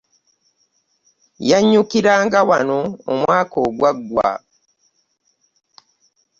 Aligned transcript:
Yannyukiranga 1.49 2.39
wano 2.49 2.79
omwaka 3.11 3.55
ogwaggwa. 3.67 4.29